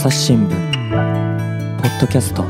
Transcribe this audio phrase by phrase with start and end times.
[0.00, 0.50] 朝日新聞
[1.82, 2.44] ポッドキャスト。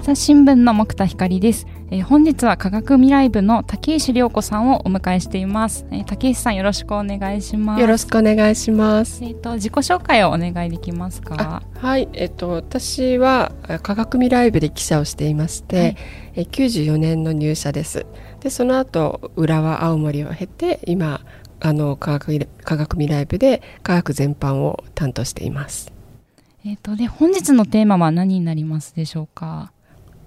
[0.00, 7.80] 朝日新聞の木田光です、えー本日は科学未来部の竹石涼子さんをお迎えしています、えー竹石さんよろしくお願いします。
[7.82, 9.22] よろしくお願いします。
[9.22, 11.62] えっ、と自己紹介をお願いできますか？
[11.74, 15.96] はい、えっと私はあ科学未来部で記者をしていまして、はい。
[16.36, 18.06] え94年の入社です。
[18.40, 21.20] でその後浦和青森を経て今
[21.60, 25.92] あの科学科学未来部で科学全般を担当しています。
[26.64, 29.72] えっ、とで本日のテーマは何になりますでしょうか？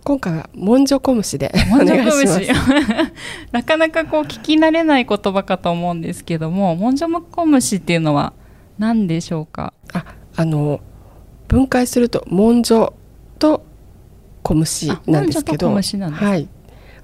[0.04, 2.40] 今回はモンジョコムシでおモンジ願いします。
[2.40, 3.14] ョコムシ。
[3.52, 8.34] なかなかこう聞き慣れない言葉かと思うんですけどもモンジョコムシっていうのは
[8.80, 9.74] 何でしょうか？
[9.94, 10.06] あ
[10.36, 10.80] あの
[11.48, 12.94] 分解すると文書
[13.38, 13.64] と
[14.44, 16.48] 小虫なんですけどはい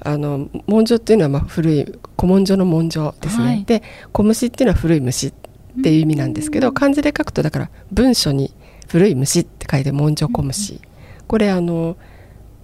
[0.02, 1.84] あの文書っていうのはまあ古い
[2.20, 3.66] 古文書の文書ですね、はい。
[3.66, 5.34] で小虫っていうのは古い虫っ
[5.82, 8.54] ていう意味なんですけど漢字で書くとだから文書に
[8.88, 10.82] 古い虫って書いて文書小虫。
[11.28, 11.98] これあの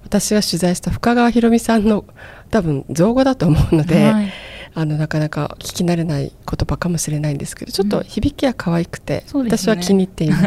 [0.03, 2.05] 私が取材した深川博美さんの
[2.49, 4.33] 多分造語だと思うので、はい、
[4.73, 9.73] あのなかなか聞き慣れない言葉かもしれないんですけどちょっと響きは可愛くて、そうですね。
[9.73, 10.45] 私は気に入っています。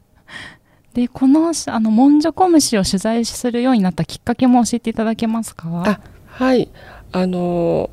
[0.94, 5.84] でこのあのモンジョコムシを取材するようになったきっかけも教えていただけますか？
[5.86, 6.00] あ
[6.40, 6.70] はい。
[7.12, 7.90] あの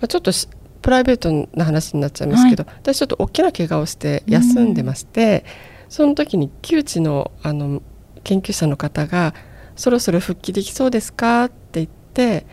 [0.00, 0.48] まあちょっとし
[0.82, 5.44] プライベートな話になっちゃいますけど、私ちょっと大きな怪我をして休んでまして、
[5.88, 7.82] その時に旧知のあの
[8.24, 9.32] 研究者の方が
[9.76, 12.46] 「そろそろ復帰できそうですか?」って言って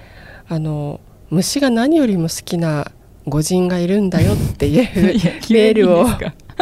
[0.47, 0.99] あの
[1.31, 2.91] 虫が何よりも好きな
[3.25, 4.87] 御人がいるんだよっていう
[5.49, 6.05] メールを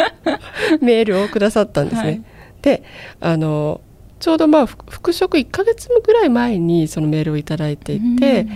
[0.82, 2.08] メールをくださったんですね。
[2.08, 2.22] はい。
[2.62, 2.84] で
[3.20, 3.82] あの
[4.20, 8.48] ちょうどまあふ復職1ヶ月ぐらい前にそのメールをいただいていて、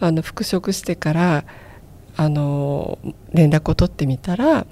[0.00, 1.44] あの復職してから
[2.16, 2.98] あの
[3.32, 4.66] 連絡を取ってみたら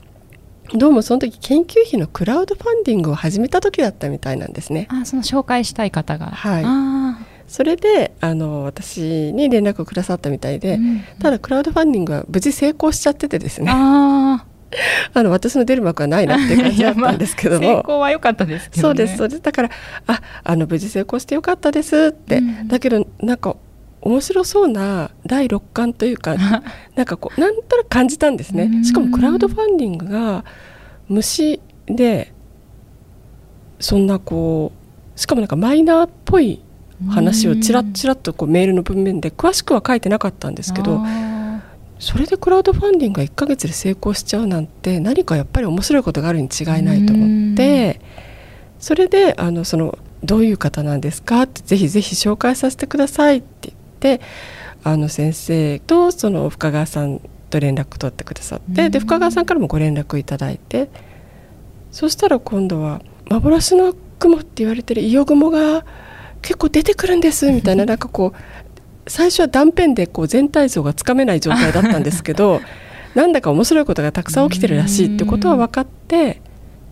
[0.74, 4.88] どうもその時研究費のクラウドファンディングを始めた時だったみたいなんですね。
[4.90, 6.26] あその紹介したい方が。
[6.26, 6.62] はい。
[6.66, 11.00] あそれであの私に連絡をくださったみたいーで、うん。
[11.20, 13.70] ただクラウドファンディングは無事成功しちゃっててですね。
[13.72, 14.44] あ
[15.14, 17.80] あの私の出る幕はないなっていう感じだったんですけどー成も。
[17.86, 19.42] 功は良かったですね、そうですそうです。
[19.42, 19.70] だから
[20.06, 22.68] ああの無事成功してよかったですって、うん。
[22.68, 23.56] だけどなんか
[24.02, 26.36] 面白そうな第六感というか
[26.94, 28.56] なんかこうなんとなく感じたんですうん。
[28.56, 30.44] ねしかもクラウドファンディングが
[31.08, 32.32] 虫で
[33.78, 34.72] そんなこ
[35.16, 36.62] うしかもなんかマイナーっぽい
[37.08, 41.26] 話をちらっちらっとこうメールの文面で詳しくは書いてなかったんですけどあ
[41.98, 48.00] それでクラウドファンディングが1ヶ月で成功しちゃうなんて何かやっぱり面白いことがあるに違いないと思って
[48.78, 51.42] それであのそのどういう方なんですか？
[51.42, 54.20] ってぜひぜひ紹介させてくださいって言って
[54.84, 57.20] あの先生とその深川さん
[57.50, 60.90] と連絡取ってくださってで深川さんからもご連絡いただいて
[61.92, 65.84] そしたら今度は幻の雲って言われてる伊予雲が
[66.42, 68.38] 結構出てくるんですみたいな なんかこう
[69.08, 72.60] 最初は断片でこう全体像がつかめない状態だったんですけど
[73.14, 76.42] なんだか面白いことがたくさん起きてるらしいってことは分かって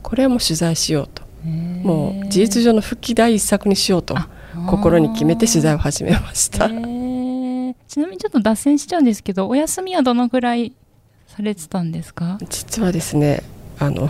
[0.03, 1.23] これはもう取材しようと。
[1.47, 1.83] ー。
[1.85, 4.29] もう事実上の復帰第一作にしようとあ
[4.69, 6.69] 心に決めて取材を始めました。
[6.69, 6.73] ち
[8.01, 10.73] なみにちょっと脱線しちゃうんですけどお休みはどのぐらい
[11.29, 12.39] されてたんですか？
[12.49, 13.43] 実はですね
[13.79, 14.09] あの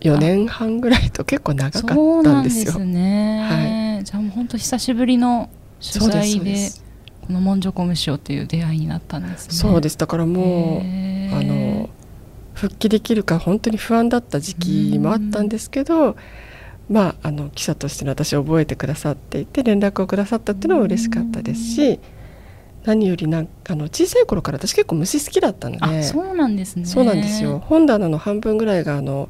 [0.00, 2.72] 4年半ぐらいと結構長かそうったんですよ。
[2.72, 5.48] なんですね、じゃあもう本当久しぶりの
[5.80, 6.81] 取材そうでです
[7.26, 9.54] このモンジョコムシオという出会いになったんですね。
[9.54, 9.96] そうです。
[9.96, 10.80] だからもう
[11.34, 11.88] あの
[12.54, 16.16] 復帰できるか本当に不安だった時期もあったんですけど、
[16.90, 22.00] まああの記者としての私を覚えてくださっていて連絡をくださったっていうのは嬉しかったですし
[22.84, 25.98] 何よりなんあの小さい頃から私結構虫好きだったので。
[26.00, 26.84] あそうなんですね。
[26.84, 27.60] そうなんですよ。
[27.60, 29.28] 本棚の半分ぐらいがあの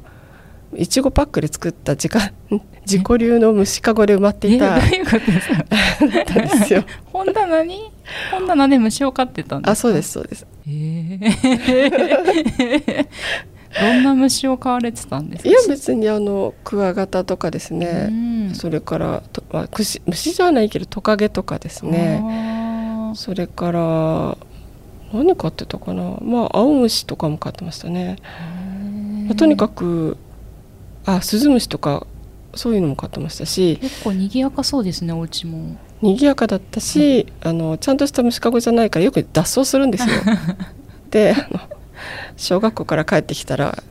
[0.77, 2.31] いちごパックで作った自家
[2.85, 4.77] 自己流の虫かごで埋まっていた。
[4.77, 5.55] えどういうことですか？
[5.55, 6.83] だったんですよ。
[7.13, 7.91] 本棚に？
[8.31, 9.71] 本棚で虫を飼ってたんですか？
[9.71, 10.45] あそうですそうです。
[10.67, 13.07] へえ
[13.81, 15.49] どんな虫を飼われてたんですか？
[15.49, 18.07] いや別にあのクワガタとかですうね、
[18.51, 18.53] ん。
[18.53, 22.21] それからと、まあ、虫虫じゃないけどトカゲとかですね。
[23.15, 24.37] それから
[25.13, 26.17] 何飼ってたかな？
[26.21, 28.17] まあ青虫とかも飼ってましたね、
[29.27, 30.17] まあとにかく
[31.05, 32.07] あスズムシとか
[32.55, 33.77] そういうのも飼ってましたし。
[33.81, 35.77] 結構賑やかそうですねお家も。
[36.01, 40.15] 賑やかだったし、あのちゃんとした虫かごじゃないからよく脱走するんですよ。
[41.09, 41.59] であの
[42.35, 43.83] 小学校から帰ってきたら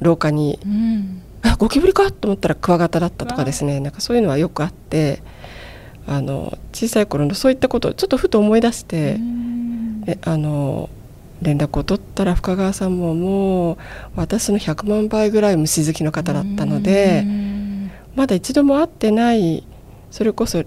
[0.00, 1.22] 廊下にうん。
[1.42, 3.80] あゴキブリかと思ったらクワガタだったとかですね。
[3.80, 5.22] なんかそういうのはよくあって
[6.06, 10.04] あの小さい頃のそういったことをちょっとふと思い出して、うん。
[10.06, 10.88] えあの
[11.42, 13.76] 連絡を取ったら深川さんももう
[14.16, 17.24] 私の100万倍ぐらい虫好きの方だったので
[18.14, 19.66] まだ一度も会ってない
[20.10, 20.64] それこそ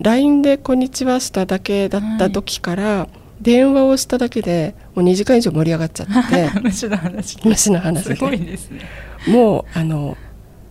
[0.00, 3.08] LINE で「こんにちは」しただけだった時から、はい、
[3.42, 6.50] 電話をしただけでもう2時間以上盛り上がっちゃって。
[6.62, 7.38] 虫の話。
[7.44, 8.80] 虫の話すごいですね。
[9.28, 10.16] もうあの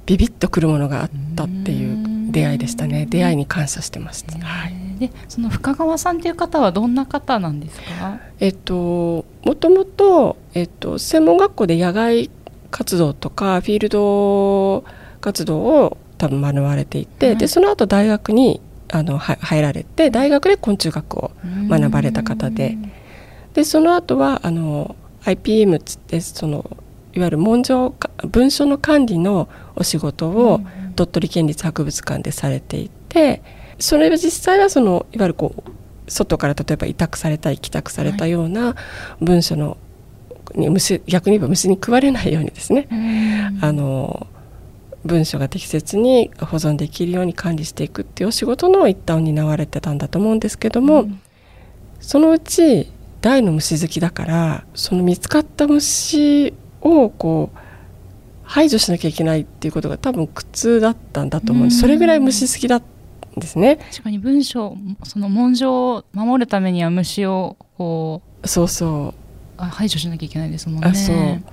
[0.05, 3.05] ビビッとくるものがあったっていう出会いでしたね。
[3.09, 4.73] 出会いに感謝してました、はい、
[5.07, 8.19] でその深川さんという方はどんな方なんですか？
[8.39, 12.29] えっともともと、えっと、専門学校で野外
[12.71, 14.83] 活動とかフィールド
[15.21, 18.61] 活動を多分学ばれていて、はい、でその後大学に
[18.91, 21.31] あの入られて大学で昆虫学を
[21.69, 22.77] 学ばれた方で
[23.53, 24.95] でその後はあの
[25.25, 26.77] IPM つってその
[27.13, 27.95] いわゆる文書
[28.29, 30.61] 文書の管理のお仕事を
[30.95, 33.41] 鳥取県立博物館でされていて
[33.83, 35.71] それは実際はそのいわゆるこう
[36.09, 38.75] 外から例えば委託されたり帰宅されたような
[39.19, 39.77] 文書の
[40.55, 42.87] に虫逆に言えば虫に食われないようにですね、
[43.59, 44.27] あの
[45.03, 51.21] 文書が適切に保存できるように管理していくっていうお仕事の一端を担われてたんだと思うんですけども、うん、
[51.99, 52.89] そのうち
[53.19, 57.57] 大の虫好きだからその見つかった虫をこう
[58.43, 62.92] 排除しなきゃいけないっていうことが多分苦痛だったんだと思うんです、それぐらい虫好きだったん
[63.37, 63.77] ですね。
[63.91, 69.19] 確かに文章その文書を守るためには虫をこうそうそう。
[69.57, 70.89] あ排除しなきゃいけないですもんね。
[70.89, 71.43] あそう。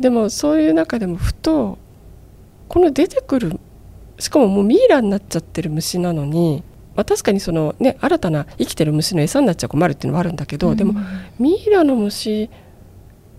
[0.00, 1.78] でもそういう中でもふと
[2.68, 3.60] この出てくる
[4.18, 6.62] しかももうミイラになっちゃってる虫なのに、
[6.96, 10.94] まあ、確かにそのね新たな生きてる虫の餌になっちゃ困るっていうのはあるんだけど、うん、でも
[11.38, 12.50] ミイラの虫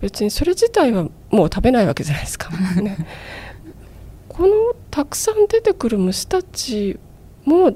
[0.00, 2.50] 別にそれ自体はもう食べないわけじゃないですか。
[2.80, 2.98] ね、
[4.28, 6.98] このたくさん出てくる虫たち
[7.44, 7.74] も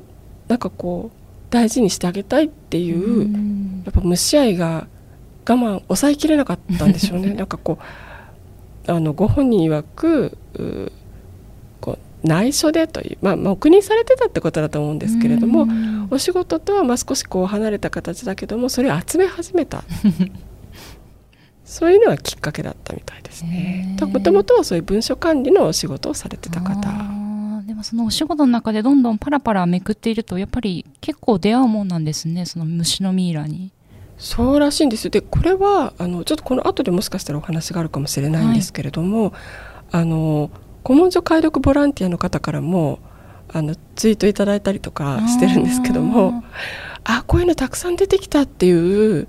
[0.51, 1.17] なんかこう
[1.51, 4.89] 大事にしてあげたいっていう、うん、やっぱ虫愛が
[5.49, 7.35] 我慢抑えきれなかったんでしょうね。
[7.39, 7.79] なんかこ
[8.87, 10.37] うあのご本人曰く
[11.81, 15.69] こう内緒でという、まあ、黙認されてたってことだと思うんですけれども、
[16.11, 19.85] お仕事とはまあ少しこう離れた形だけどもそれを集め始めた
[21.65, 23.97] そういうのがきっかけだったみたいですね。
[24.01, 27.20] もともとはそういう文書管理のお仕事をされてた方。
[27.83, 33.73] そのお仕事の中でどんどんパラパラめくっているとやっぱり結構出会うもんなんですねその虫のミイラに。
[34.19, 35.11] そうらしいんですよ。
[35.11, 39.33] でこれはあのちょっとこの後でもしかしたらお話があるかもしれないんですけれども、はい、
[39.93, 40.51] あの
[40.87, 42.99] 古文書解読ボランティアの方からも
[43.49, 46.45] あのツイートいただいたりとかしてるんですけども
[47.05, 49.27] あこういうのたくさん出てきたっていう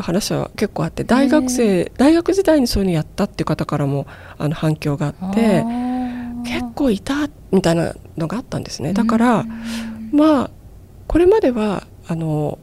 [0.00, 4.06] 話は結構あって大学生大学時代にそういうのやったっていう方からも
[4.38, 5.64] あの反響があって
[6.48, 8.92] 結構いたみたいなのがあったんですね。
[8.92, 9.44] だから
[10.12, 10.50] まあ
[11.06, 12.58] これまではあの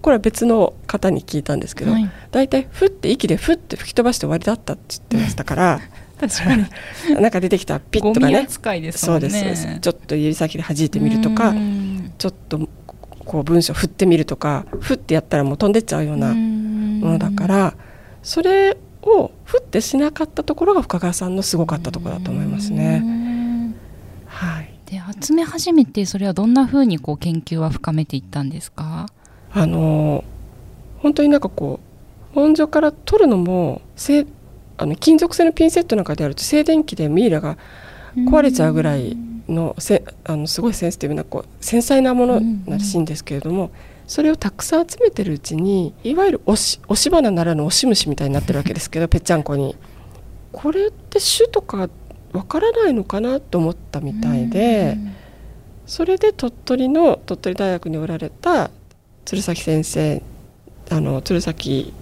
[0.00, 5.80] これは別の方に聞いたんですけど、はい、大体ふって息でふって吹き飛ばして終わりだったって言ってましたから
[6.20, 6.66] 確かに。
[7.20, 8.46] なんか出てきたピッとかね、ね、
[8.92, 11.54] そうですちょっと指先で弾いてみるとか
[12.18, 12.68] ちょっと
[13.24, 17.74] こう文章振ってみるとか振ってやったらもう飛んでっちゃうようなものだから
[18.22, 23.74] それを振ってしなかったところが深川さんのすごかったところだと思いますね。
[24.26, 29.06] はい、で集め始めてそれはどんなふうにこう研究は深めていったんですか？
[29.52, 30.24] あの
[30.98, 31.80] 本当になんかこ
[32.32, 34.26] う本所から取るのもせ
[34.78, 37.58] あの金属製のピンセットなんかでやると静電気でミイラが
[38.16, 39.16] 壊れちゃうぐらい
[39.48, 43.70] のせあのすごいセンシティブなこう繊細なものらしいんですけれども、
[44.12, 49.74] それをたくさん集めてるうちにいわゆる押し押し花ならぬ押し虫みたいになってるわけですけど ぺっちゃんこに。
[50.52, 51.88] これって種とか
[52.34, 54.98] わからないのかなと思ったみたいで、
[55.86, 58.70] それで鳥取の鳥取大学におられた
[59.24, 60.22] 鶴崎先生
[60.90, 61.94] あの鶴崎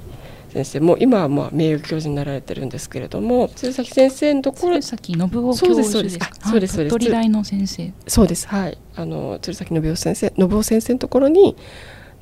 [0.53, 6.31] 先生も今はまあ名誉教授になられてるんですけれども鶴崎先生のところ鶴崎信夫教授ですか？
[6.45, 6.99] そうですそうです。
[6.99, 7.93] 鳥大の先生。
[8.09, 8.49] そうです。
[8.49, 8.79] はい。
[8.97, 11.57] あの鶴崎信夫先生信夫先生のところに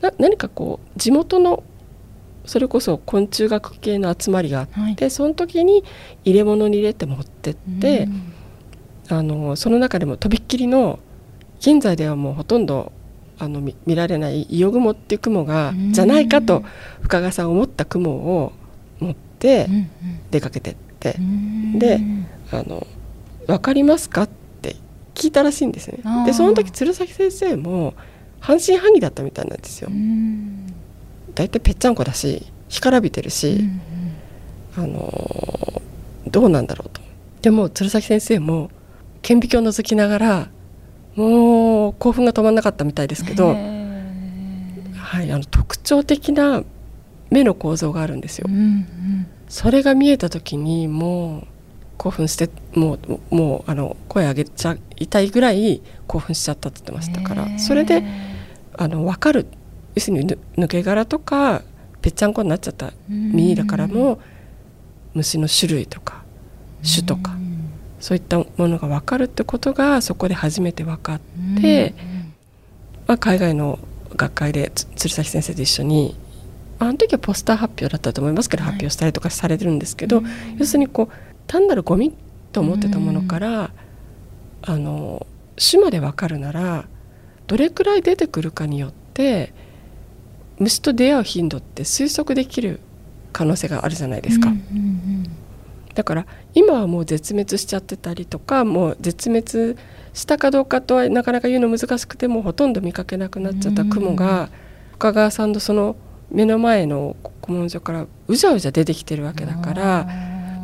[0.00, 1.62] な何かこう地元の
[2.44, 5.84] それこそ昆虫学系の集まりがあって、はい、その時に
[6.24, 8.08] 入れ物に入れて持ってって、
[9.08, 10.98] あのその中でもとびっきりの
[11.60, 12.92] 現在ではもうほとんど
[13.38, 16.64] あの見られない伊予雲っていう雲がじゃないかと
[17.02, 18.52] 深川さん思った雲を
[18.98, 19.68] 持って
[20.30, 21.16] 出かけてって、
[21.78, 22.00] で
[22.50, 22.86] あの
[23.46, 24.28] 「分かりますか?」っ
[24.62, 24.76] て
[25.14, 25.98] 聞いたらしいんですね。
[26.24, 27.94] でその時鶴崎先生も
[28.40, 29.90] 半信半疑だったみたいなんですよ。
[31.34, 33.68] 大体ぺっちゃんこだし干からびてるし、
[34.76, 35.82] あの
[36.26, 37.00] どうなんだろうと。
[37.42, 38.70] でも鶴崎先生も
[39.22, 40.48] 顕微鏡を覗きながら
[41.14, 46.62] もう興奮が止まらなかったみたいですけど、はい、あの特徴的な
[47.30, 48.46] 目の構造があるんですよ。
[48.48, 51.46] うんうんそれが見えた時にもう
[51.96, 52.98] 興奮しても
[53.30, 58.04] うもうあの声上げちゃいたいぐらい興奮しちゃったって言ってましたからそれで
[58.78, 59.46] あの分かる。
[59.94, 61.62] 要するにぬ抜け殻とか
[62.00, 64.20] ぺっちゃんこになっちゃったミイラからも
[65.14, 66.22] 虫の種類とか
[66.84, 67.70] 種とかうん。
[67.98, 71.20] そういったものが分かるってことがそこで初めて分かっ
[71.60, 71.94] て、
[73.08, 73.80] まあ、海外の
[74.14, 76.16] 学会でつ鶴崎先生と一緒に
[76.78, 78.72] あの時はポスター発表だったと思いますけど、はい。
[78.74, 80.22] 発表したりとかされてるんですけど、
[80.58, 81.14] 要するにこう
[81.48, 82.14] 単なるゴミ
[82.52, 83.70] と思ってたものから、
[84.62, 86.86] あの種まで分かるなら
[87.48, 89.52] どれくらい出てくるかによって
[90.58, 92.80] 虫と出会う頻度って推測できる
[93.32, 94.50] 可能性があるじゃないですか。
[94.50, 95.08] うんうん
[95.94, 99.76] だから今はもう絶滅しちゃってたりとかもう絶滅
[100.14, 104.48] したかどうかとはなかなか言うの難しくてもうほとんど見かけなくなっちゃった雲が
[104.92, 105.96] 深川さんのその
[106.30, 110.06] 目の前の古文書からうじゃうじゃ出てきてるわけだから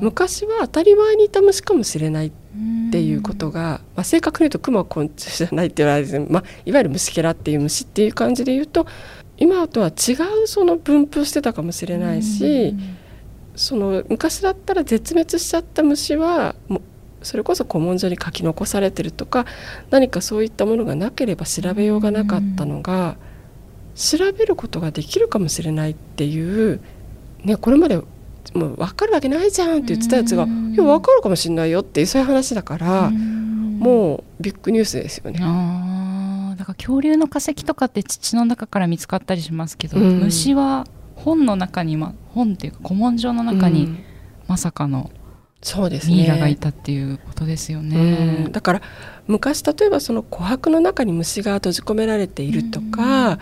[0.00, 2.32] 昔は当たり前にいた虫かもしれないっ
[2.90, 8.86] ていうことが、まあ、正確に言うとクマは昆虫じゃないって言われて、まあ、いわゆる虫けらっていう虫っていう感じで言うと
[9.36, 10.12] 今とは違
[10.44, 12.68] うその分布してたかもしれないし。
[12.68, 12.96] うん。
[13.56, 16.82] その昔だったら絶滅しちゃった虫はもう
[17.22, 19.46] それこそ古文書に書き残されてるとか
[19.90, 23.16] 何かそういったものがなければ調べようがなかったのが、
[23.94, 26.80] 調べることができるかもしれないっていう、
[27.44, 28.00] ね、これまで
[28.54, 30.72] もう分かるわけないじゃんって言ってたやつが、うん。
[30.72, 33.78] いや分かるかもしれないよってそういう話だから、うん。
[33.78, 35.40] もうビッグニュースですよね。
[35.42, 40.20] あーだから恐竜の化石とかって土の中から見つかったりしますけど、うん。
[40.20, 44.04] 虫は本の中に、ま、本っていうか古文書の中にうん。
[44.46, 45.10] まさかの
[45.62, 46.16] そうですね。
[46.16, 48.52] ミイラがいたっていうことですようねん。
[48.52, 48.82] だから
[49.26, 53.38] 昔例えばその琥珀の中に虫が閉じ込められているとか、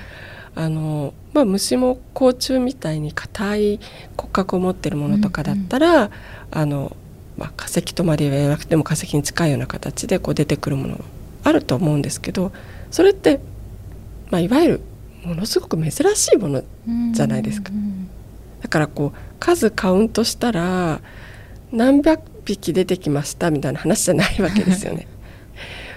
[0.55, 3.81] あのまあ、虫も甲虫みたいに硬い
[4.17, 6.11] 骨格を持ってるものとかだったら、
[6.51, 6.95] あの
[7.39, 11.05] まあ、化石とまで言わなくても化石に近いような形でこう出てくるもの
[11.45, 12.53] あると思うんですけど
[12.91, 13.41] それって、
[14.31, 14.81] まあ、いわゆる
[15.25, 16.63] ものすごく珍しいもの
[17.13, 17.71] じゃないですか。
[17.73, 18.09] うん。
[18.61, 21.01] だからこう数カウントしたら
[21.73, 25.07] 何百匹出てきましたみたいな話じゃないわけですよね。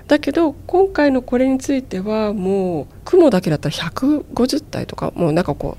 [0.07, 5.77] だけど今回のこれについてはもう雲だけだったら150体とかもうなんかこ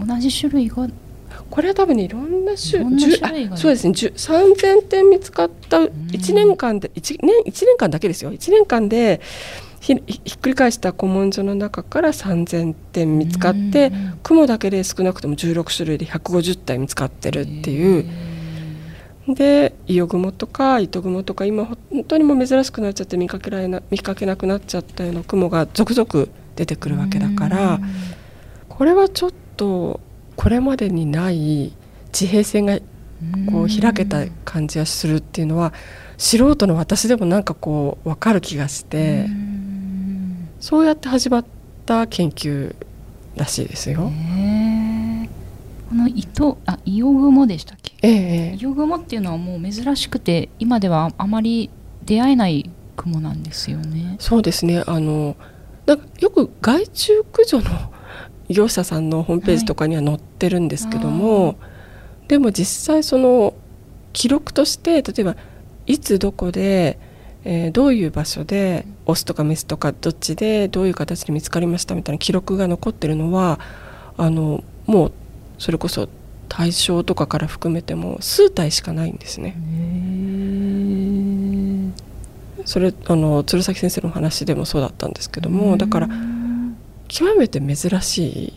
[0.00, 0.88] う同じ種類が
[1.50, 3.92] これは多分ねいろんな種いろんな10種類があそうですね。
[3.92, 8.32] 10 3000点見つかった1年間で 1, 年1年間だけですよ。
[8.32, 9.20] 1年間で
[9.80, 18.31] ひっくり返した古文書の中から3000点見つかってうん雲だけで少なくとも16種類で150体見つかってるっていう。
[19.28, 27.80] でイオグモとかイトグモとか今本当にもう珍しくなっちゃって見かけられな見かけなくなっちゃったような雲が続々出てくるわけだから
[28.68, 30.00] これはちょっと
[30.36, 31.72] これまでにない
[32.10, 32.78] 地平線が
[33.50, 35.72] こう開けた感じがするっていうのは
[36.18, 40.48] 素人の私でもなんかこう分かる気がしてうん。
[40.60, 41.44] そうやって始まっ
[41.86, 42.74] た研究
[43.36, 44.02] らしいですよ。
[44.02, 44.91] へー
[45.92, 47.92] この糸あイオグモでしたっけ？
[48.00, 51.68] ええイオグモっていうのはもう珍しくて今ではあまり
[52.06, 54.16] 出会えない雲なんですよね。
[54.18, 54.82] そうですね。
[54.86, 55.36] あの
[55.84, 57.64] なんかよく害虫駆除の
[58.48, 61.56] 業者さんのホームページとかには載ってるんですけども、
[62.26, 63.52] でも実際その
[64.14, 65.36] 記録として例えば
[65.86, 66.98] いつどこで、
[67.44, 73.60] えーどういう場所でオスとかメスとかどっちでどういう形で見つかりましたみたいな記録が残ってるのは
[74.16, 75.12] あのもう
[75.62, 76.08] それこそ
[76.48, 79.56] 対象とかから含めても数体しかないんですね。
[82.64, 86.08] それあの鶴崎先生のお話でもそうだったんですけどもだから
[87.06, 88.52] 極めて珍しい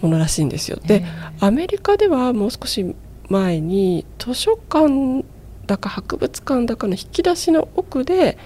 [0.00, 0.78] ものらしいんですよ。
[0.86, 1.04] で
[1.40, 2.94] アメリカではもう少し
[3.28, 5.26] 前に図書館
[5.66, 8.38] だか博物館だかの引き出しの奥で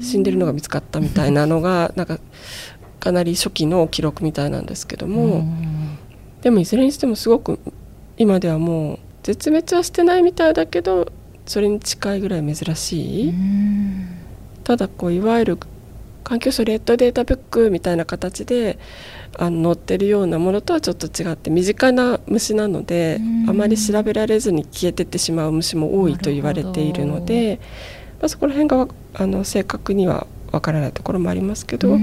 [0.00, 2.18] 死んでるのが見つかったみたいなのが なんか
[2.98, 5.44] かなり初期の記録みたいなんですけども、
[6.42, 7.58] でもいずれにしてもすごく
[8.16, 11.12] 今ではもう絶滅はしてないみたいだけど
[11.46, 13.34] それに近いぐらい珍しい。
[14.64, 15.58] ただこういわゆる
[16.24, 18.78] 環境省レッドデータブックみたいな形で
[19.38, 27.60] あの載ってるようなものとはちょっと違って身近な虫なのでうんあまり調べられずに消えてってしまう虫も多いと言われているので、
[28.20, 31.98] まあ、そこら辺がわあの正確にはわからないところもありますけど、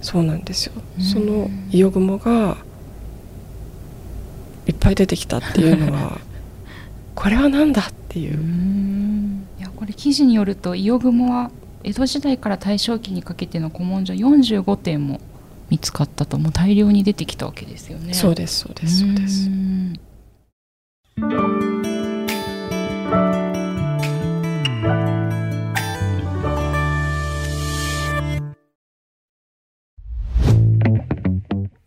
[0.00, 0.72] そうなんですよ。
[0.98, 2.56] うんそのイオグモが
[4.66, 6.18] いっぱい出てきたっていうのは
[7.14, 8.42] これは何だっていうう。
[8.42, 11.50] んいやこれ記事によるとイオグモは
[11.84, 15.20] 江戸時代から大正期にかけての古文書45点も
[15.68, 18.14] 見つかったともう大量に出てきたわけですよね。
[18.14, 19.50] そうですそうですそうです。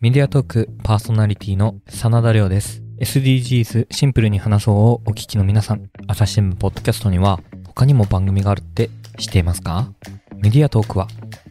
[0.06, 2.80] メディアトークパーソナリティの真田亮です。
[3.00, 9.90] SDGs シンプルに話そうをお聞きの皆さん、朝日新聞ポッドキャストには他にも番組があるって知っていますか？
[10.36, 11.08] メディアトークは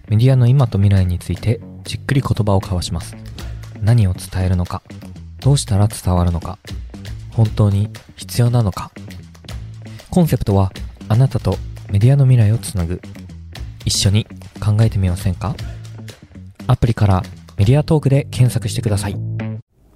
[0.07, 3.17] メディアの今と未来についてじっくり言葉を交わします。
[3.81, 4.81] 何を伝えるのか、
[5.41, 6.57] どうしたら伝わるのか、
[7.33, 8.89] 本当に必要なのか。
[10.09, 10.71] コンセプトは
[11.09, 11.57] あなたと
[11.91, 13.01] メディアの未来をつなぐ。
[13.83, 14.25] 一緒に
[14.63, 15.57] 考えてみませんか？
[16.67, 17.21] アプリから
[17.57, 19.17] メディアトークで検索してください。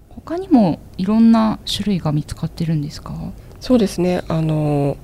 [0.10, 3.14] 他にもいろんな種類が見つかってるんですか？
[3.60, 4.24] そうですね。
[4.28, 4.98] あの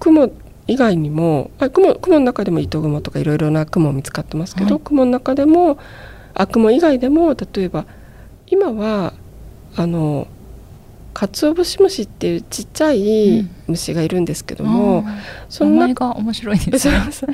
[0.00, 0.30] 雲
[0.66, 4.82] 以外にもあ雲雲の中でも糸雲とかいろいろな雲見つかってますけど、はい。
[4.82, 5.78] 雲の中でも
[6.34, 7.86] あ雲以外でも例えば
[8.46, 9.12] 今は
[9.76, 10.26] あの
[11.14, 17.00] カツオブシムシっていうちっちゃい虫がいるんですけども、あその中ー名前が面白いですね。
[17.06, 17.30] そうそう。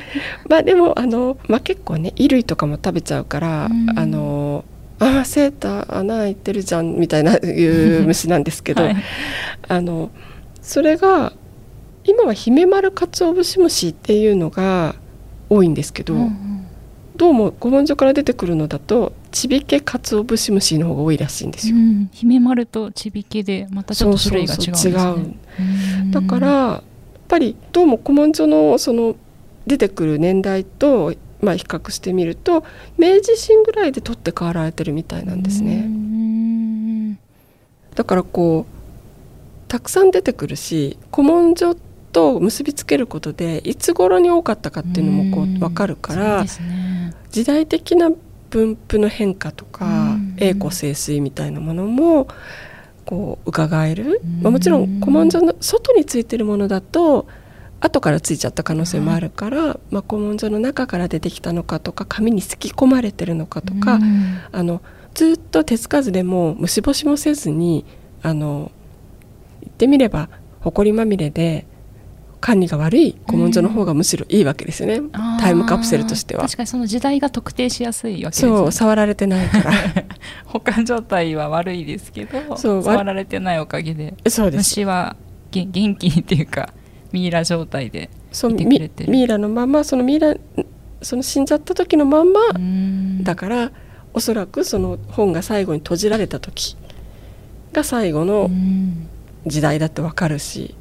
[0.47, 3.99] まあでもあの、まあ、結構ね衣類とかも食べちゃうから、うん。
[3.99, 4.63] あの
[4.99, 8.95] ああセーター穴開いてるじゃんみたいないう虫なんですけど、はい。
[9.67, 10.11] あの
[10.61, 11.33] それが
[12.05, 14.93] 今はヒメマルカツオブシムシっていうのが
[15.49, 16.65] 多いんですけど、うんうん。
[17.15, 21.75] どうも古文書から出てくるのだとチビケカツオブシムシの方が多いらしいんですよ。
[21.75, 24.93] うん、姫丸とちびけでまたちょっと種類が違うんですね。
[24.93, 25.35] そうそうそう違う
[26.01, 26.83] うんだからやっ
[27.27, 29.15] ぱりどうも古文書のその
[29.65, 32.65] 出てくる年代と、まあ、比較してみると
[32.97, 35.81] 明治維新ぐらいで取って代わられてるみたいなんですうね。
[35.81, 37.15] ん
[37.95, 38.81] だからこう
[39.69, 41.75] たくさん出てくるし古文書
[42.11, 47.13] と結びつけることでいつ頃に多かったかっていうのもこう分かるからね。
[47.31, 48.11] 時代的な
[48.51, 50.35] 分布の変化とかうん。
[50.37, 52.27] 栄枯盛衰みたいなものも
[53.05, 54.41] こう伺える、うん。
[54.43, 57.27] まあ、もちろん古文書の外についてるものだと
[57.79, 64.39] 後からついちゃった可能性もあるから、まあ、古文書の中から出てきたのかとか紙にすき込まれてるのかとか、うん。
[64.51, 64.81] あの
[65.13, 67.85] ずっと手つかずでも虫干しもせずに
[68.21, 68.71] あの
[69.61, 70.29] 言ってみれば
[70.61, 71.65] 埃まみれで
[72.41, 76.43] 管理が悪い古文書の方がむしろいいわけですよね、あータイムカプセルとしては。
[76.43, 78.51] 確かにその時代が特定しやすいわけですね。
[78.51, 79.71] そう触られてないから。
[80.45, 84.79] 保管状態は悪いですけどそう触られてないおかげでそうです。
[84.79, 85.15] 虫は
[85.51, 86.73] げ元気っていうか
[87.11, 89.11] ミイラ状態でいてくミれてる。
[89.11, 90.35] ミイラのままそのミイラ
[91.01, 93.23] その死んじゃった時のまんまうん。
[93.23, 93.71] だから
[94.13, 96.75] おそらくその本が最後に閉じられた時
[97.71, 99.07] が最後うのん。
[99.45, 100.75] 時代だってわかるし、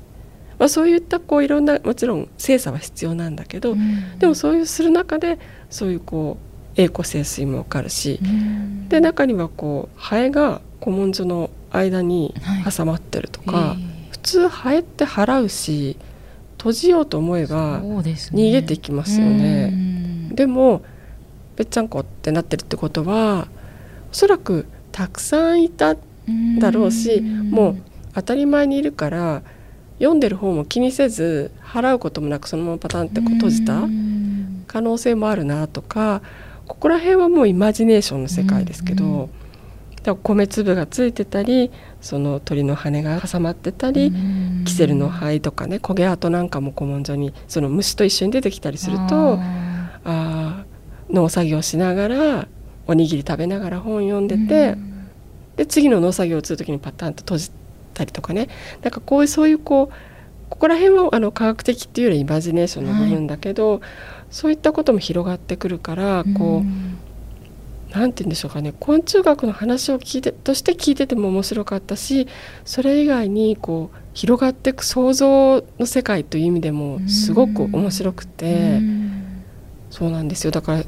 [0.61, 4.18] まあ、そういったこういろんなもちろん精査は必要なんだけど、うん。
[4.18, 5.38] でもそういうする中で
[5.70, 6.37] そういうこ
[6.77, 8.87] う栄枯盛衰もわかるしう、ん。
[8.90, 12.73] で中にはこうハエが古文書の間にはい。
[12.73, 15.96] 挟まってるとか、え普通ハエって払うし
[16.59, 19.70] 閉じようと思ええば逃げてきますよね。
[19.73, 20.35] うん。
[20.35, 20.83] でも
[21.57, 23.49] ぺっちゃんこってなってるってことは
[24.12, 25.96] おそらくたくさんいた
[26.59, 27.77] だろうしもう
[28.14, 29.42] 当たり前にいるから
[30.01, 34.65] 読んでる方も気にせず払うこともなくそのままパタンって閉じたうん。
[34.67, 36.23] 可能性もあるなとか
[36.67, 39.29] ここら辺はもうイマジネーションの世界ですけど、
[40.23, 44.65] 米粒がついてたりその鳥の羽が挟まってたり、うん。
[44.65, 49.39] キセルの灰とかね焦げ跡なんかも古文書にその虫と一緒に出てきたりするとあ
[50.05, 52.49] あー農作業しながら
[52.87, 55.09] おにぎり食べながら本読んでーて、うん。
[55.57, 57.51] で次の農作業をする時にパタンと閉じ
[58.01, 58.49] たりとかね。
[58.83, 59.95] なんかこういうそういうこう
[60.49, 63.81] ここら辺はあの科学的っていうよりイマジネーションの部分だけど、
[64.31, 66.99] そういったことも広がってくるからこう、ん。
[67.91, 68.73] なんて言うんでしょうかね。
[68.79, 72.29] 昆虫学の話を聞いてとして聞いてても面白かったし
[72.65, 79.43] それ以外にこう広がっていく想像の世界という意味でもすごく面白くて、うん。
[79.91, 80.53] そうなんですよ。
[80.53, 80.85] だから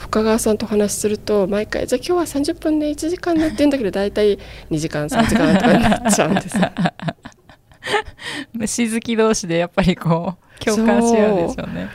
[0.00, 4.38] 深川さんとお話しすると毎回じゃあ今日は30分で1時間ねって言うんだけど大体
[4.70, 6.70] 2時間3時間とかになっちゃうんですよ。
[8.52, 11.88] 虫好き同士でやっぱりこう共感し合うんでしょうね。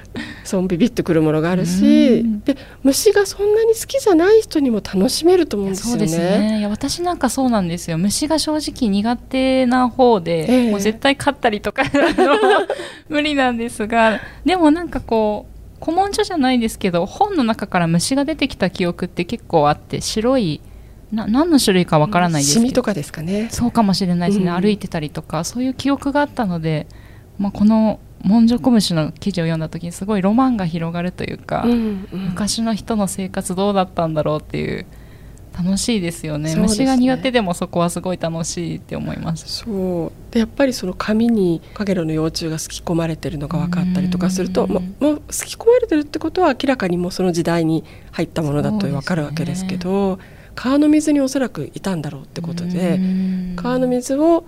[0.44, 6.60] そうビビッとくるものがあるし、うんで虫がそんなに好きじゃない人にも楽しめると思うんですよね。
[6.60, 11.84] いや私なんかそうなんですよ虫が正直苦手な方で、ええもう絶対飼ったりとか
[13.10, 15.55] 無理なんですがでもなんかこう
[15.86, 20.60] 古文書じゃないですけど本の中から虫が出てきた記憶って結構あって白い
[21.12, 22.62] な何の種類かわからないですけど。
[22.62, 23.50] シミとかですかね。
[23.52, 24.62] そうかもしれないですね、うん。
[24.62, 26.88] 歩いてたりとかそういう記憶があったので、
[27.38, 32.20] まあ、このモンジョコムシの記事を読んだ時にすごいロマンが広がるというか、うんうん。
[32.30, 34.88] 昔の人の生活どうだったんだろうっていう
[35.58, 36.54] 楽しいですよね。
[36.54, 36.62] ね。
[36.62, 39.48] 虫が苦手でもそこはすごい楽しいって思います。
[39.48, 40.12] そう。
[40.34, 44.96] でやっぱりその紙にカゲロウの幼虫がすき込まれてるのが分かったりとかするとうん。
[45.00, 50.20] もうすき込まれてるってことは明らかにもうその時代に入ったものだと分かるわけですけど
[50.56, 53.00] 川の水におそらくいたんだろうってことで
[53.56, 54.46] 川の水を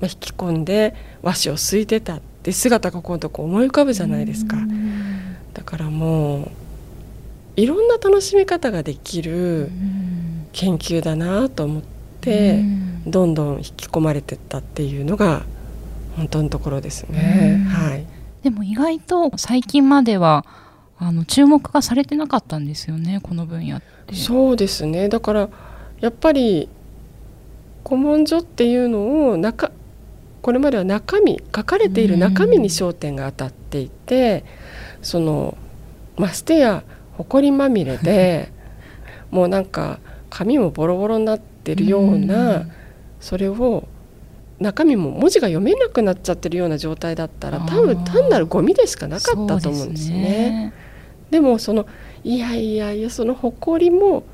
[0.00, 4.56] まあ引き込んで和紙をすいてたって姿が今度こう思い浮かぶじゃないですか。
[5.54, 6.50] だからもう
[7.56, 9.70] いろんな楽しみ方ができる
[10.56, 12.64] 研究だなと思って。
[13.06, 15.44] どんどん引き込まれてったっていうのが
[16.16, 17.62] 本当のところですね。
[17.64, 18.06] うんはい。
[18.42, 20.44] でも意外と最近までは
[20.98, 25.08] あの注目がされてなかったんですよねこの分野ってそうですね。
[25.08, 25.48] だから
[26.00, 26.68] やっぱり
[27.84, 29.70] 古文書っていうのを中
[30.42, 34.44] これまでは中身書かれている中身に焦点が当たっていて、
[35.02, 35.56] その
[36.16, 36.84] ましてや
[37.18, 38.52] 埃まみれで
[39.30, 39.98] もうなんか
[40.30, 42.72] 紙もボロボロになってるような、ん。
[43.20, 43.88] それを
[44.58, 50.72] 中身も文字が読めなくなっちゃってるような状態だったら多分単なるゴミでしかなかったと思うんですよね。
[51.30, 51.86] でもその
[52.24, 54.24] いやいやいやその埃も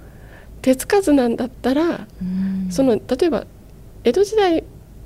[0.61, 2.69] 手つかずなんだったらうん。
[2.71, 3.47] その例えば
[4.05, 4.65] 江戸時代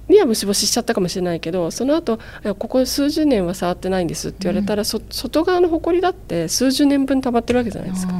[0.08, 2.18] には虫干ししちゃったかもしれないけどその後
[2.58, 8.14] ここ数十年は触ってないんですって言われたら、そ外側の埃だって数十年分溜まってるわけじゃないですか。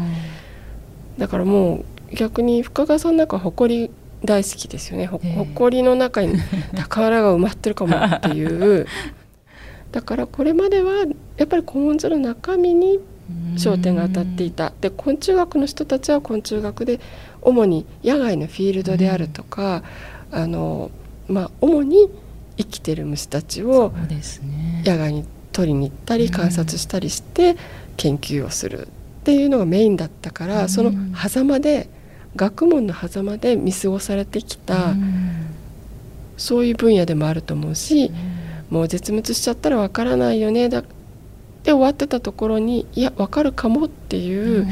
[1.18, 1.85] だからもう
[2.16, 3.90] 逆に深川さんなんか埃
[4.24, 5.07] 大好きですよね。
[5.07, 5.35] ほええ。
[5.37, 6.35] 埃の中に
[6.74, 8.87] 宝が埋まってるかもっていう。
[9.92, 12.98] だからこれまではやっぱり古文書の中身に
[13.57, 14.72] 焦点が当たっていた。
[14.81, 17.00] で昆虫学の人たちは昆虫学で
[17.42, 19.83] 主に野外のフィールドであるとか、
[20.31, 20.90] あの
[21.29, 22.09] まあ主に
[22.57, 23.92] 生きてる虫たちを
[24.85, 27.57] 野外に取りに行ったり観察したりして
[27.96, 28.90] 研究をするっ
[29.24, 30.68] ていうのがメインだったから、うん。
[30.68, 31.88] その狭間で
[32.37, 35.46] 学問の狭間で見過ごされてきた、うん。
[36.37, 38.12] そういう分野でもあると思うし、
[38.70, 40.83] もう絶滅しちゃったらわからないよねだ
[41.62, 44.66] で終わってたところにいやわかるかもっていう、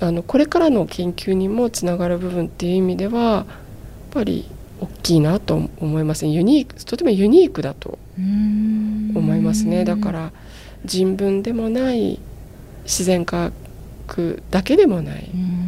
[0.00, 3.44] あのこれからの研究にもつながる部分っていう意味ではやっ
[4.10, 4.48] ぱり
[4.80, 6.32] 大きいなと思いますね。
[6.32, 9.12] ユニークとてもユニークだとうん。
[9.14, 9.84] 思いますね。
[9.84, 10.32] だから
[10.84, 12.20] 人文でもない
[12.84, 13.50] 自然科
[14.08, 15.65] 学だけでもないうん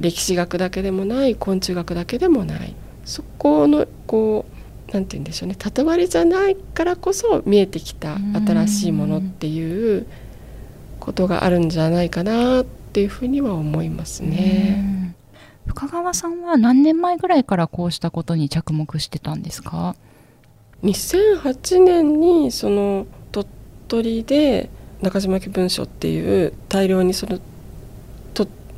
[0.00, 2.74] 歴史学だけでもない昆虫学だけでもない。
[3.04, 4.46] そこのこ
[4.88, 5.54] うなんて言うんでしょうね。
[5.56, 10.06] 縦割りじゃないからこそ見えてきた新しいものっていう
[10.98, 14.76] ことがあるんじゃないかなっていうふうには思いますね。
[14.78, 15.14] うん。
[15.66, 19.94] 深川さんは何年前ぐらいからこうしたことに着目してたんですか
[20.82, 23.46] ？2008年にその鳥
[23.86, 24.70] 取で
[25.02, 27.44] 中島家文書っていう大量にそのと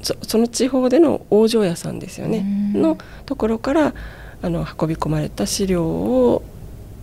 [0.02, 2.82] そその地方での往生屋さんですよね、うん。
[2.82, 3.94] のところから
[4.42, 6.42] あの運び込まれた資料を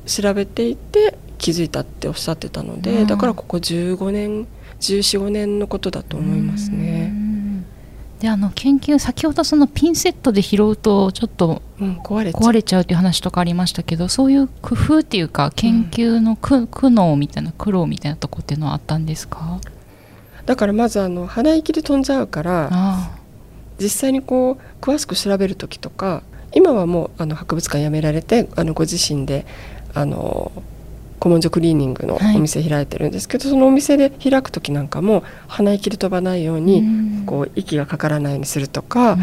[0.06, 3.08] 調べていて気づいたっておっしゃってたので、うん。
[3.08, 4.48] だからここ15年
[4.80, 7.08] 1415年のことだと思いますうね。
[7.08, 7.66] ん。
[8.20, 12.42] であの研究先ほどそのピンセットで拾うとちょっとうん、壊れちゃう。
[12.42, 19.62] 壊れちゃうっていう話とかありましたけどそういう工夫っていうか研究の苦,、苦悩みたいな苦労みたいなとこっていうのはあったんですか？
[20.50, 23.12] だからまずあの鼻息で飛んじゃうからあ
[23.80, 29.46] 実際にこう詳しく調べる時とか今はもうあの博物館辞められてあのご自身で
[29.94, 30.52] あの
[31.22, 32.38] 古文書クリーニングのはい。
[32.38, 37.24] お店開いてるんですけど、そのお店で開く時なんかも鼻息で飛ばないようあに、うん。
[37.26, 39.20] こう息がかからないようにするとか、うん。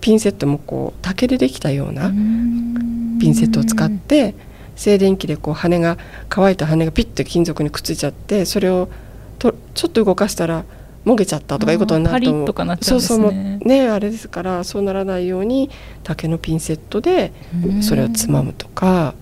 [0.00, 3.18] ピンセットもこう竹でできたようなうん。
[3.20, 4.34] ピンセットを使って
[4.74, 5.96] 静電気でこう羽が
[6.28, 8.88] 乾いた羽がピッと金属にくっついちゃってそれを
[9.42, 10.64] とちょっと動かしたら
[11.04, 13.24] もげちゃったとかいうことになるとあーパリッとかなっちゃうんですね。
[13.24, 15.68] そうそうねあれですからそうならないように
[16.04, 17.32] 竹のピンセットで
[17.80, 19.14] それをつまむとか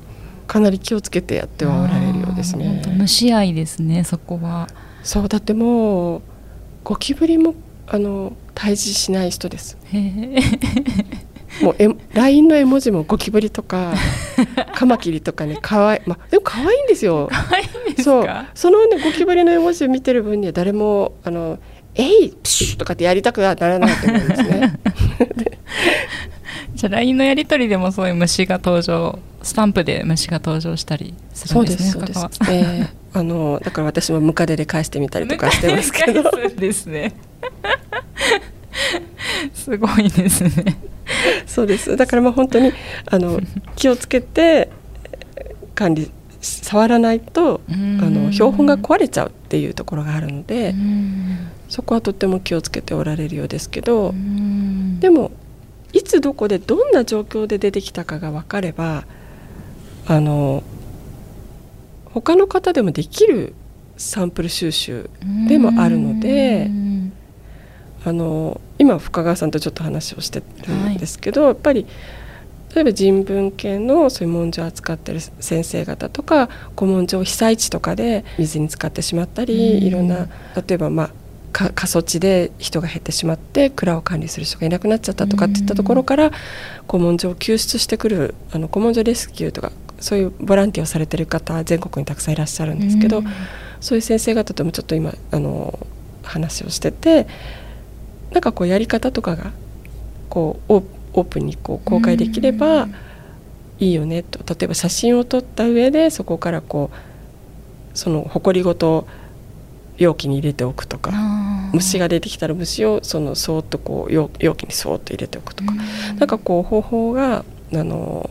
[0.46, 2.82] かなり気をつけてやってはおられるようですね。
[2.98, 4.68] 虫愛ですねそこは。
[5.02, 6.22] そうだってもう
[6.84, 7.54] ゴキブリも
[7.86, 9.78] あの退治しない人です。
[11.62, 13.92] もうえ LINE の絵文字もゴキブリとか
[14.74, 17.28] カマキリとかね可愛いまあでも可愛いんですよ。
[17.30, 21.58] 可愛いですそうかそのねゴキブリの絵文字を見てる分には誰もあの
[21.96, 24.72] 「えいプシュ!」とかってやりたくはならないと思うんですね。
[26.74, 32.56] じゃあ LINE のやり取りでもそういう虫が登場スタンプで虫が登場したりするそうんでですすそうですね深川。
[32.58, 36.22] えーあのだから私もムカデで返してみたりとかしてますけど。
[36.22, 37.12] 返すんですね
[39.52, 40.76] すごいですね
[41.46, 41.96] そうです。
[41.96, 42.72] だからまあ本当に
[43.06, 43.40] あの
[43.76, 44.68] 気をつけて
[45.36, 46.10] えー管理
[46.42, 50.74] 触らないとあの標本が壊れちゃうっていうところがあるので
[51.68, 54.14] そこはとっても気をつけておられるようですけど
[55.00, 55.30] でも
[55.92, 59.04] いつどこでどんな状況で出てきたかが分かれば
[60.06, 60.62] あの
[62.06, 63.54] 他の方でもできる
[63.96, 65.10] サンプル収集
[65.48, 66.70] でもあるので
[68.04, 71.86] あの今深川さんとちょっと話をしてるんですけど、はい、やっぱり
[72.74, 81.10] 例えば人文系のそういう文書を扱ってる先生方とか古文書を被災地とかで水に浸かってしまったりいろんな例えばまあ
[81.52, 86.30] 過疎地で人が減ってしまって蔵を管理する人がいなくなっちゃったとかっていったところから
[86.88, 93.22] 古文書を救出してくるあの古文書レスキューとかそういうボランティアをされてる方は全国にたくさんいらっしゃるんですけど、
[93.82, 95.78] そういう先生方ともちょっと今あの
[96.22, 97.26] 話をしてて
[98.32, 99.52] なんかこうやり方とかが
[100.28, 102.88] こうオープンにこう公開できれば
[103.78, 104.38] いいよねと。
[104.54, 109.06] 例えば写真を撮った上でそこからこうその埃ごと
[109.98, 111.12] 容器に入れておくとか
[111.72, 115.74] 虫が出てきたら虫をそのそーっとこう容器にそーっと入れておくとか。
[116.18, 118.30] なんかこう方法があの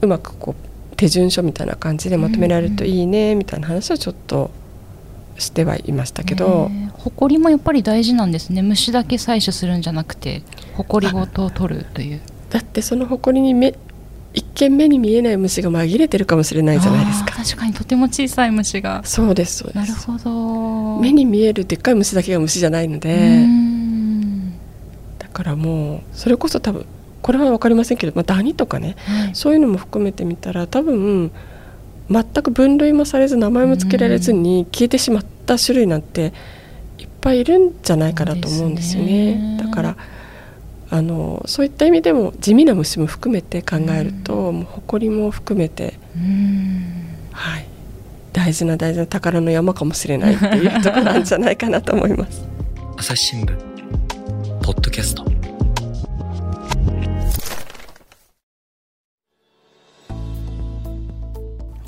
[0.00, 4.50] うまくこう手順書みたいな感じでまとめられるといいねみたいな話をちょっと
[5.38, 8.62] してはいましたけど、埃もやっぱり大事なんですね。
[8.62, 10.42] 虫だけ採取するんじゃなくて
[10.74, 12.20] 埃ごと取るという。
[12.50, 13.74] だってその埃に目
[14.32, 17.36] 一見目に見えない虫が紛れてるかもしれないじゃないですか。
[17.36, 19.02] 確かにとても小さい虫が。
[19.04, 19.76] そうですそうです。
[19.76, 21.00] なるほど。
[21.00, 23.46] 目に見えるでっかい虫だけが虫じゃないので
[25.18, 26.86] だからもうそれこそ多分
[27.22, 31.32] これは分かりませんけど、まあ、ダニとかね、はい、そういうのも含めてみたら多分
[32.10, 36.32] 全く分類もされず名前も付けられずに消えてしまった種類なんて
[36.98, 39.34] いっぱいいるんじゃないかなと思うんですよね。
[39.34, 39.58] ね。
[39.62, 39.96] だから
[40.90, 45.94] あのそういった意味でも地味な虫も含めて考えると、もう埃も含めて、
[47.32, 47.66] はい、
[48.32, 52.46] 大事な大事な宝の山かもしれないっていうところなんじゃないかなと思います。
[52.96, 53.56] 朝日新聞
[54.62, 55.33] ポッドキャスト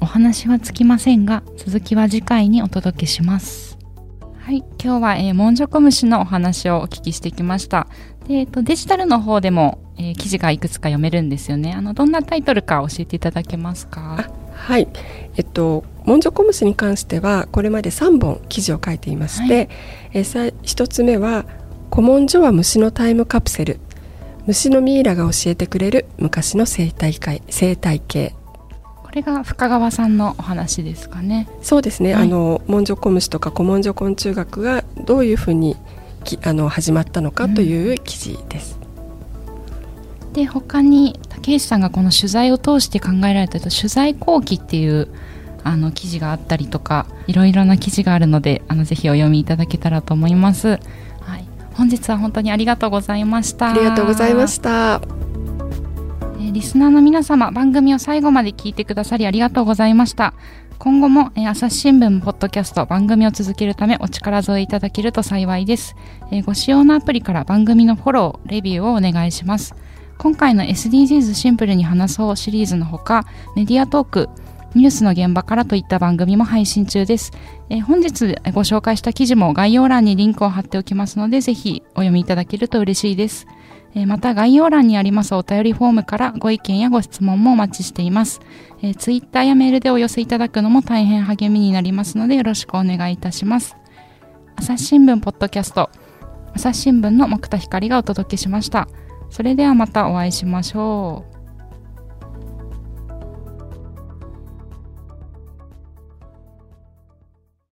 [0.06, 3.76] お話はつきませんが続きは次回にお届けします。
[4.38, 7.88] はい今日は、えー、モンジョコムシのお話をお聞きしてきました。
[8.28, 11.72] で、えーと、デジタルの方でも、えー、記事がいくつか読めるんですよね。
[11.72, 14.30] あのどんなタイトルか教えていただけますか？
[14.54, 14.86] はい。
[15.36, 19.68] えっとモンジョコムシに関してはこれまで3本記事を書いていまして、はい、
[20.12, 21.46] えー、1つ目は
[21.90, 23.80] 「古文書は虫のタイムカプセル」
[24.46, 28.36] 虫のミイラが教えてくれる昔の生態界生態系
[29.16, 31.48] れが深川さんのお話ですかね。
[31.62, 32.14] そうですね。
[32.14, 35.76] はい、あの文書小虫とか古文書昆虫学がどういうふうに
[36.22, 38.78] きあの始まったのかという記事です。
[40.26, 45.08] うん、で他に竹内さんがこの取材を通して考えられた取材後期っていう
[45.64, 50.78] あの記事があったりとかいろいろな記事があるのであのぜひお読みいただけたらと思います。
[51.20, 53.70] はい、本日は本当にありがとうございました。
[53.70, 55.15] ありがとうございました。
[56.56, 60.32] リスナーの皆様、番組を最後まで聞いてくださりありがとうございました。
[60.78, 65.96] 今後も、え朝日新聞ポッドキャスト番組を続けるためお力添えいただけると幸いです、
[66.30, 69.74] えご使用のアプリから番組のフォロー、レビューをお願いします。
[70.16, 74.30] 今回の SDGs シンプルに話そうシリーズのほか、メディアトーク、
[74.74, 77.32] ニュースの現場からといった番組も配信中です。
[77.68, 83.46] え本日ご紹介した記事も概要欄にリンクを貼っておきますので、ぜひお読みいただけると嬉しいです。
[83.98, 88.40] えまた概要欄にありますお便りフォームからご意見やご質問もお待ちしています。
[88.82, 93.74] えー、ツイッターやメールでお寄せいただくのも大変励みになりますのでよろしくお願いいたします。
[94.56, 95.90] 朝日新聞ポッドキャスト
[96.54, 98.86] 朝日新聞の木田光がお届けしました。
[99.30, 101.35] それではまたお会いしましょう。